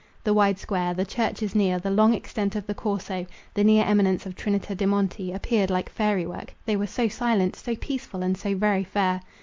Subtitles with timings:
[0.23, 4.25] The wide square, the churches near, the long extent of the Corso, the near eminence
[4.25, 8.35] of Trinita de' Monti appeared like fairy work, they were so silent, so peaceful, and
[8.35, 9.21] so very fair.